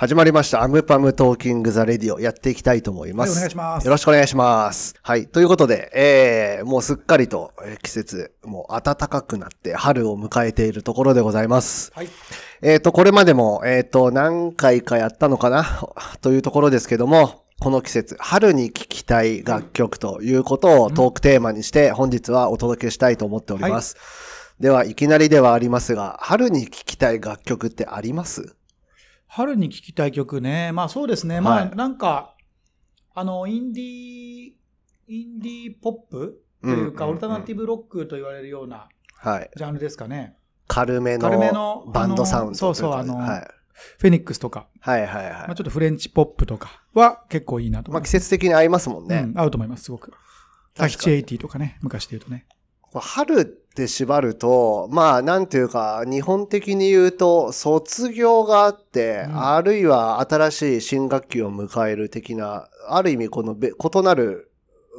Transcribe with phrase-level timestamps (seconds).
[0.00, 0.62] 始まりました。
[0.62, 3.30] AmPm Talking the Radio やっていきたいと思います。
[3.30, 4.94] はいお願いしますよろしくお願いします。
[5.02, 5.26] はい。
[5.26, 11.90] ということで、えー、もうすっかりとえー季節、もう暖かくなって春を迎えているところでございます。
[11.96, 12.08] はい。
[12.62, 15.64] えっ、と、これまでも、えっ、と、何回かやったのかな？
[16.20, 23.96] というところですけども、この季節、春に聴きたい楽曲ということをトークテーマにして、本日はお届けしたいと思っております。
[24.60, 28.56] では、いきなりではありますが、春に聴きたい楽曲ってあります？
[29.26, 30.72] 春に聴きたい曲ね。
[30.72, 31.36] まあそうですね。
[31.36, 32.34] はいまあなんか、
[33.14, 34.52] あの、インディー、
[35.08, 39.50] インディーポップというか、うんオルタナティブロックと言われるようなはい。
[39.56, 40.36] ジャンルですかね。
[40.66, 43.48] 軽め軽めののバンドサウンドそうそうあのはい。
[43.98, 45.32] フェニックスとか、はいはいはい。
[45.32, 48.08] まあ、ちょっとフレンチポップとかは結構いいなとまあ季。
[48.08, 49.24] 節的に合いますもんね。
[49.24, 50.12] うん、合うと思います、すごく。
[50.74, 52.46] タヒチエイティとかね、昔で言うとね。
[52.94, 59.50] 春って縛ると、まあなんていうか、日本的に言うと、卒業があって、うん。
[59.52, 64.50] あるいは新しい新学期を迎える的な、ある意味このべ異なる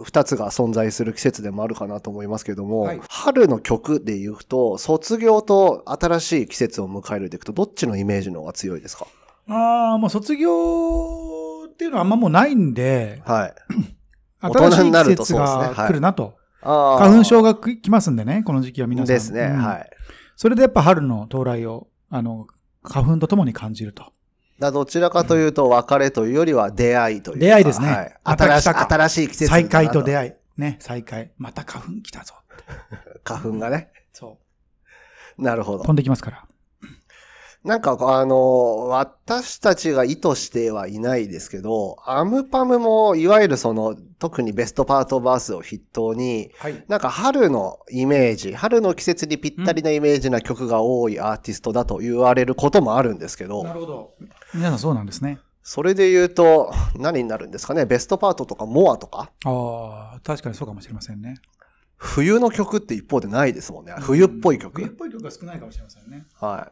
[0.02, 3.02] 二つが存在する季節でもあるかなと思いますけども、はい。
[3.10, 9.08] 春の曲で言うと、卒業と新しい季節を迎えるでいくと、どっちのイメージの方が強いですか？
[9.50, 13.54] ああ、もう卒業っていうのはあんまもうないんで、はい。
[14.40, 16.39] 新しい季節が来るなと。
[16.62, 19.16] 花粉症が来ますんでね、この時期は皆さん。
[19.16, 19.90] ですね、うんはい。
[20.36, 22.48] それでやっぱ春の到来を、あの、
[22.84, 24.12] 花粉とともに感じると。
[24.60, 27.40] だどちらかというと、別れというよりは出会いというか。
[27.40, 28.16] 出会いですねはい。
[28.24, 30.32] 新し新しい季節再会と出会い。
[30.58, 31.32] ね、再会。
[31.38, 32.36] また花粉来たぞ。
[33.24, 33.90] 花粉がね。
[34.12, 34.38] そ
[35.38, 35.78] なるほう。
[35.78, 35.94] 飛ど。
[35.94, 36.49] んできますから。
[37.64, 46.86] なんか、あの、私たちが意図してはいないですけど、アムパムも、いわゆるその、特にベストパートバースを筆頭に、はい。
[46.88, 54.14] なんか春のイメージ、春の季節にぴったりなイメージな曲が多いアーティストだと言われることもあるんですけど、なるほど。
[54.54, 55.40] 皆さんそうなんですね。
[55.62, 57.86] それで言うと、何になるんですかね？
[57.86, 59.32] ベストパートとかモアとか？
[59.46, 61.36] ああ、確かにそうかもしれませんね。
[61.98, 63.94] 冬の曲って一方でないですもんね。
[64.00, 64.82] 冬っぽい曲。
[64.82, 66.26] 冬っぽい曲が少ないかもしれませんね。
[66.40, 66.72] は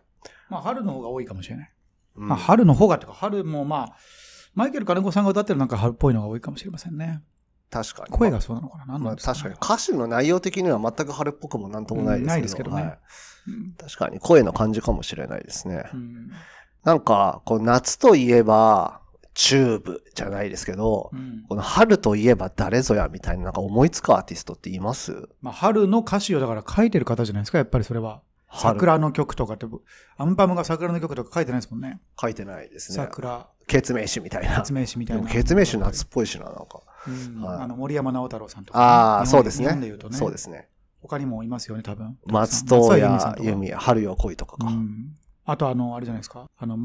[0.50, 1.66] まあ春の方が多いかもしれない。
[1.66, 1.70] い。
[2.20, 3.96] うんまあ春の方がっていうか、春もまあ、
[4.54, 7.22] マイケル金子さんが歌ってるなんか春っぽいのが多いかもしれませんね。
[7.70, 8.12] 確かに。
[8.12, 8.98] 声がそうなのかな？
[8.98, 13.00] なんですか、確かに歌詞の内容的には全く春っぽくもなんともないですけど,、うんですけどねはい
[13.50, 15.84] うん確かに声の感じかもしれないですね。
[15.94, 16.32] うん
[16.84, 19.02] なんか、こう夏といえば、
[19.34, 28.22] チューブじゃないですけど、うんこの春といえば誰ぞやみたいななんか思いつくアーティストっていますまあ、春の歌詞をだから書いてる方じゃないですか、やっぱりそれは。
[28.48, 29.66] 春桜の曲とかって、
[30.18, 32.00] アンパムが桜の曲とか書いてないですもんね。
[32.20, 32.96] 書いてないですね。
[32.96, 34.58] 桜、決命詞みたいな。
[34.58, 35.24] 説明詞みたいな。
[35.24, 36.82] でも決命詞夏っぽいしな、なんか。
[37.08, 40.18] うんはいあの森山直太朗さんとかね、ああ、そうですね日本で言うとね。
[40.18, 40.68] そうですね。
[41.02, 42.18] 他にもいますよね、多分。
[42.26, 44.68] 松任谷由実、春よ来いとかか。
[44.68, 45.16] うん
[45.50, 46.50] あと、あの、あれじゃないですか。
[46.58, 46.78] あの、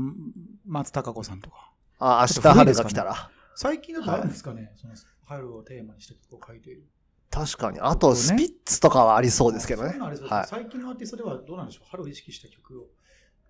[0.65, 1.73] 松たか子さんとか。
[1.99, 3.31] ああ、明日春が来たら。
[3.57, 6.87] 最近だとあるんですかね、その春をテーマにした曲を書いている。
[7.33, 7.81] 確かに。
[7.81, 9.99] あと、スピッツとかはありそうですけどね。
[9.99, 10.47] はい。
[10.47, 12.87] 最近のアーティストではどうなんでしょう春を意識した曲を、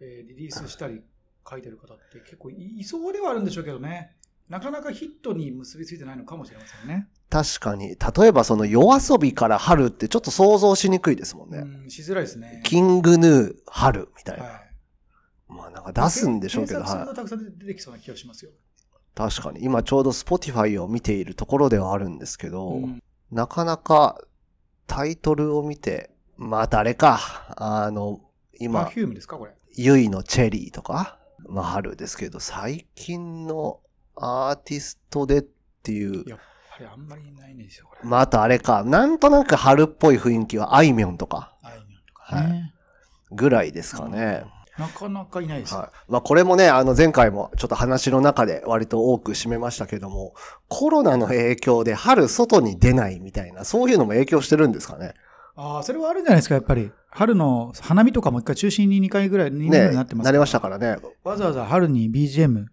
[0.00, 1.02] えーリリースしたり
[1.48, 4.16] 書いてる方って結構いいそうではあるんでしょうけどね。
[4.48, 7.08] なかなかヒットに結びついてないのかもしれませんね。
[7.28, 7.96] 確かに。
[7.96, 11.58] 例えばその夜遊びから春ってちょっと想像しにくいですもんね。
[11.58, 12.60] うん、しづらいですね。
[12.64, 14.44] キングヌー春みたいな。
[14.44, 14.62] はい
[15.48, 18.52] まあなんか出すんでしょうけど、検たくさん出てきそうな気がしますよ。
[19.14, 19.62] 確かに。
[19.62, 24.20] 今ちょうど Spotify を見ているところではあるんですけど、うんなかなか
[24.86, 27.18] タイトルを見て、まあ誰か、
[27.56, 28.28] あの、パ
[28.58, 29.52] 今、フュームですかこれ？
[29.74, 33.80] ゆいのチェリーとか、まあ春ですけど、最近の
[34.16, 35.42] アーティストでっ
[35.82, 36.38] ていう、やっ
[36.76, 38.06] ぱりあんまりいないんですよ、これ。
[38.06, 42.74] まああとあれか、なんとなく春っぽい雰囲気はあいみょんとかあいみょんとかね。
[43.30, 44.44] ぐらいですかね。
[44.78, 45.80] なかなかいないですよ。
[45.80, 45.90] はい。
[46.08, 50.34] まあこれもね、あの前回もちょっと話の中で割と多く占めましたけども、
[50.68, 55.14] コロナの影響で春外に出ないみたいな、そういうのも影響してるんですかね？
[55.54, 56.90] ああ、それはあるんじゃないですか、やっぱり。
[57.10, 60.96] 春の花見とかも一回中心に2回ぐらい、2年ぐらいねになってますなりましたからね。
[61.24, 62.66] わざわざ春に BGM、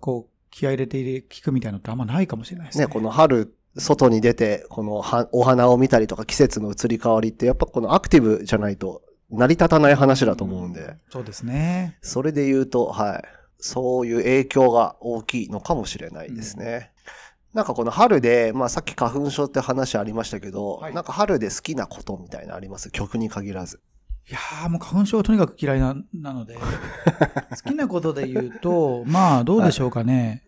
[0.00, 0.98] こう、気合い入れて
[1.28, 2.84] 聞くみたいなのってあんまないかもしれないですね。
[2.84, 11.98] ね、この春、外に出て、このはお花を見たりとか季節の移り変わりって、やっぱこのアクティブじゃないと成り立たない話だと思うんで、そうですね。
[12.02, 13.22] それで言うと、はい。
[13.60, 16.92] そういう影響が大きいのかもしれないですね。
[17.54, 22.90] なんかこの春で、まあさっき花粉症って話ありましたけど、はいなんか春で好きなことみたいなのあります？
[22.90, 23.80] 曲に限らず。
[24.28, 26.54] いやーもう花粉症がとにかく嫌いななので、
[27.64, 30.44] 好きなことで言うと、まあどうでしょうかね。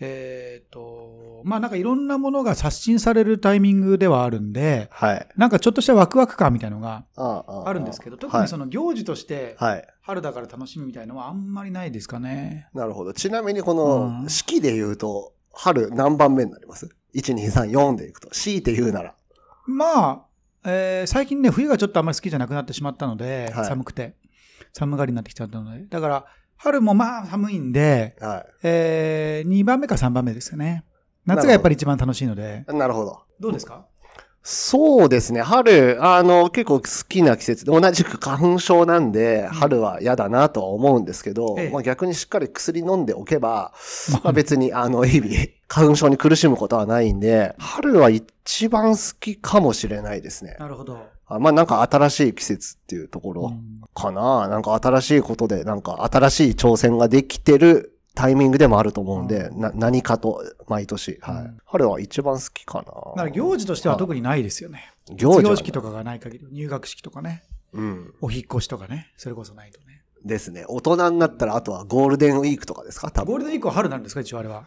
[0.00, 5.28] えっ、と、まあなんかいろんなものが刷新されるタイミングではあるんで、はい。
[5.36, 9.86] なんかちょっとしたワクワク感みたいのがあああるんですけど、特はいにその行事として、はい。
[10.02, 12.68] 春だから楽しみみたいのはあんまりないですかね。
[12.74, 13.12] なるほど。
[13.12, 18.28] ちなみにこうんの式で言うと、春何番目になります ?1、2、3、4でいくと。
[18.30, 19.14] 強いて言うなら。
[19.66, 20.24] まあ、
[20.64, 24.14] えー最近ね、冬がちょっとあんまり好きじゃなくなってしまったので、はい寒くて、
[24.72, 26.24] 寒がりになってきちゃったので、だから、
[26.58, 30.84] 春もまあ寒いんで、はえ2番目か3番目ですよね。
[31.24, 32.74] 夏がやっぱり一番楽しいので、い。
[32.74, 33.22] なるほど。
[33.40, 33.87] どうですか？
[34.50, 35.42] そうですね。
[35.42, 43.74] 春、あの、結構好きな季節で、同じく花粉症なんで、春は嫌だなとは思うんですけど、ええまあ逆にしっかり薬飲んでおけば、
[44.10, 45.30] ままあ別に、あの、日々、
[45.68, 50.56] 花粉症に苦しむことはないんで、春は一番好きかもしれないですね。
[50.58, 50.98] なるほど。
[51.26, 54.48] あまあなんか新しい季節っていうところうんかな。
[54.48, 62.84] なんか新しいことで、なんか新しい挑戦ができてるタイミングでもあると思うんで、うんな何かと毎年、はいうん春は一番好きかな。
[62.84, 64.92] だから行事としては特にないですよね。
[65.10, 68.14] 行事は卒業式とかがない限り、入学式とかね、うん。
[68.20, 70.02] お引っ越しとかね、それこそないとね。
[70.24, 70.64] ですね。
[70.66, 73.12] 大人になったら、あとはゴールデンウィークとかですか？
[73.12, 73.34] 多分。
[73.34, 74.64] ゴールデンウィークは春なんですか、一応あれは。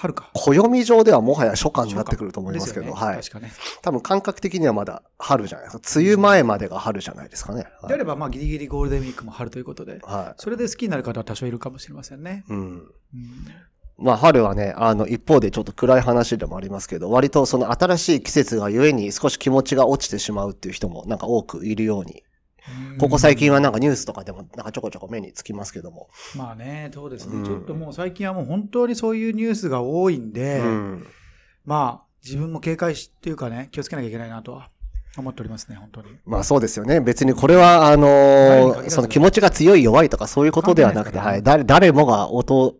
[0.00, 0.30] 春か。
[0.32, 3.16] 暦上ではもはや初夏になってくると思いますけど、ねはい。
[3.16, 3.52] 確かね。
[3.82, 6.00] 多分感覚的にはまだ春じゃないですか。
[6.00, 7.64] 梅雨前までが春じゃないですかね。
[7.82, 7.88] はい。
[7.88, 12.44] であれば、まあ、ギリギリゴールデンウィークも春ということで、はそれで好きになる方は多少いるかもしれませんね。
[12.48, 12.52] い。
[12.52, 12.58] うん。
[12.58, 12.88] うん
[14.02, 22.22] まあ春はね、あの一方でちょっと暗い話でもありますけど、割とその新しい季節がゆえに少し気持ちが落ちてしまうっていう人もなんか多くいるように、
[22.98, 26.08] ここ最近はなんかニュースとかでもなんかちょこちょこ目につきますけども。
[26.36, 31.06] まあね、そうですね、うんちょっともう最近はもう本当にそういうニュースが多いんで、うん。
[31.64, 34.70] まあ、自分も警戒しっていうかね、気をつけなきゃいけないなとは
[35.16, 36.08] 思っておりますね、本当に。
[36.24, 37.00] まあそうですよね。
[37.00, 41.42] 別にこれは、あの誰に限らずその気持ちが強い弱いとかそういうことではなくて、関係ないはい。
[41.42, 42.76] 誰、誰もがおと、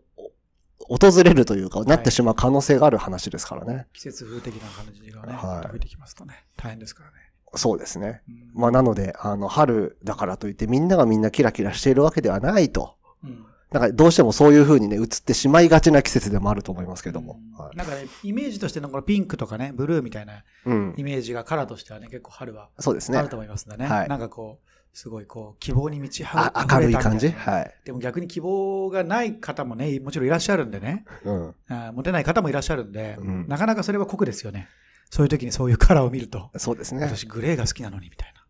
[0.89, 3.87] 訪れるというか、なってしまう可能性がある話ですからね。
[3.93, 7.17] 季節風的な感じがね、はい吹いてきますとね、大変ですからね。
[7.55, 8.23] そうですね。
[8.29, 12.97] うんまあなので、あの、春だからといってみんながみんなキラキラしているわけではないと。
[13.25, 17.39] うんなんかどうしてもそういう風にね、映ってしまいがちな季節でもあると思いますけども。
[17.57, 21.05] はいなんかね、イメージとしてのこのピンクとかね、ブルーみたいなうんイ。
[21.05, 23.29] メージがカラーとしてはね、結構春はそうですねある。
[23.29, 23.87] と思いますんでね。
[23.87, 27.29] はいなんかこう、すごいこう、希望に満ちあ溢れた明るい感じ？
[27.31, 27.75] はい。
[27.85, 31.55] でも逆に希望がない方もね、もちろんいらっしゃるんでね、うん。
[31.69, 34.67] あー持てない方もいらっしゃるんで、うんなかなかそれは酷ですよね。
[35.11, 37.03] そういう時にそういうカラーを見ると、そうですね。
[37.03, 38.41] 私グレーが好きなのにみたいな。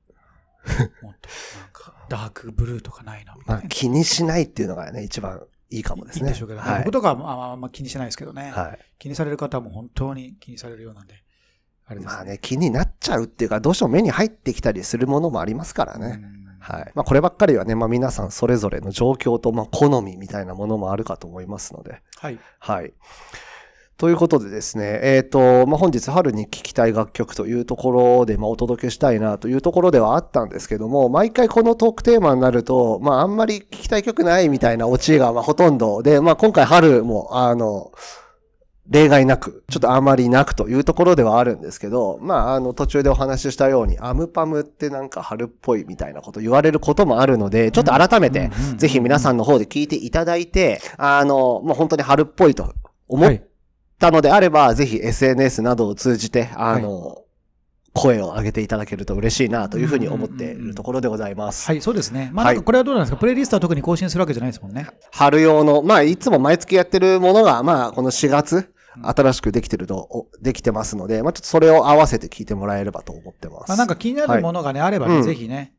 [1.03, 1.29] もっと
[1.59, 3.61] なんかダークブルーとかないのみたいな。
[3.63, 5.41] まあ、気にしないっていうのがね、一番
[5.71, 6.21] いいかもですね。
[6.21, 6.93] いいんでしょうけど、はい僕。
[6.93, 8.79] とかはまああんま気にしてないですけどね、はい。
[8.99, 11.15] 気にされる方も本当に気にされるようなんで、
[11.87, 12.15] あれですね。
[12.15, 16.21] まあね、気になっちゃうっていうか、どうしても目に入ってきたりするものもありますからね。
[16.23, 16.93] うんはい。
[16.95, 22.03] まあこればっかりはね、まあ皆さんそれぞれの状況と、まあ好みみたいなものもあるかと思いますので。
[22.19, 22.39] はい。
[22.59, 22.93] はい。
[24.01, 37.93] ということでですね、えっ、と、まあ、本日春に聴きたい楽曲というところで、まあ、お届けしたいなというところではあったんですけども、毎回このトークテーマになると、まあ、あんまり聴きたい曲ないみたいなオチが、まあ、ほとんどで、まあ、今回春も、あの、
[38.89, 52.73] 例外なく、ちょっとあまりなくというところではあるんですけど、まあ、あの、途中でお話ししたように、アムパムってなんか春っぽいみたいなこと言われることもあるので、ちょっと改めて、ぜひ皆さんの方で聞いていただいて、あの、もう本当に春っぽいと
[53.07, 53.50] 思っはい。
[54.01, 57.23] たのであれば、ぜひ SNS などを通じて、あの、
[57.93, 61.67] 声を上げていただけると嬉しいなというふうに思っているところでございます。
[61.67, 62.31] はい、そうですね。
[62.33, 64.89] まあ、はないんかこれはどうなんですか、プレイリストは特に更新するわけじゃないですもんね。
[65.13, 68.73] 春用の、まあ、いつも毎月やってるものが、まあ、この4月、
[69.03, 73.69] 新しくできてると、おできてますので、まあ、ちょっとそれを合わせて聞いてもらえればと思ってます。
[73.69, 75.75] まあ、なんか気になるものがね、あればね、うんぜひね、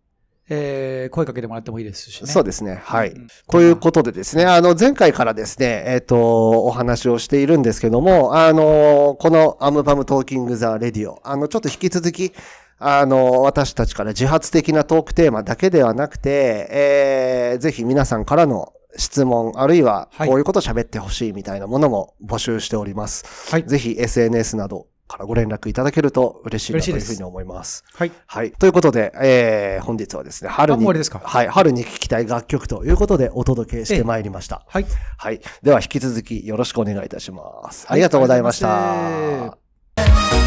[0.54, 2.28] えー声かけてもらってもいいですしね。
[2.30, 2.82] そうですね。
[2.84, 3.12] はい。
[3.12, 12.34] うんということでですね、あの、前回からですね、えっ、と、お話をしているんですけども、あの、この AmPm Talking the Radio、あの、ちょっと引き続き、
[12.80, 23.52] あの、私たちから自発的なトークテーマだけではなくて、えー、ぜひ皆さんからの質問、あるいは、はいこういうこと喋ってほしいみたいなものも募集しております。
[23.52, 23.64] はい。
[23.64, 27.84] ぜひ SNS などからご連絡いただけると嬉しいなというふうに思います。
[27.94, 28.12] はい。
[28.26, 28.52] はい。
[28.52, 34.64] ということで、えー、本日はですね、春に、はい、春に聴きたい楽曲ということでお届けしてまいりました。
[34.68, 34.86] はい。
[35.18, 35.42] はい。
[35.62, 37.88] では、引き続きよろしくお願いいたします。
[37.88, 39.58] はいありがとうございました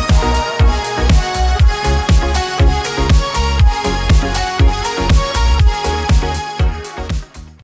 [0.00, 0.03] す。